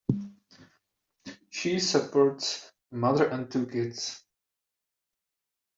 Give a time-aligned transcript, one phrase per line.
[1.51, 4.23] She supports a mother and two kids.